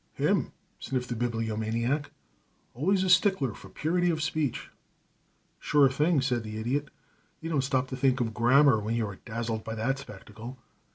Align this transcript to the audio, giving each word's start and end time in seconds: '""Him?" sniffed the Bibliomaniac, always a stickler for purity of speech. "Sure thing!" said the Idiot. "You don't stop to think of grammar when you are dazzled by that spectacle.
'""Him?" 0.15 0.51
sniffed 0.79 1.09
the 1.09 1.15
Bibliomaniac, 1.15 2.09
always 2.73 3.03
a 3.03 3.07
stickler 3.09 3.53
for 3.53 3.69
purity 3.69 4.09
of 4.09 4.23
speech. 4.23 4.71
"Sure 5.59 5.89
thing!" 5.89 6.21
said 6.21 6.41
the 6.41 6.57
Idiot. 6.57 6.89
"You 7.39 7.51
don't 7.51 7.61
stop 7.61 7.87
to 7.89 7.95
think 7.95 8.19
of 8.19 8.33
grammar 8.33 8.79
when 8.79 8.95
you 8.95 9.05
are 9.05 9.17
dazzled 9.17 9.63
by 9.63 9.75
that 9.75 9.99
spectacle. 9.99 10.57